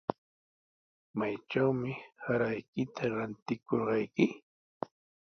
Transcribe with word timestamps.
¿Maytrawmi 1.17 1.91
saraykita 2.23 3.03
ratikurqayki? 3.17 4.25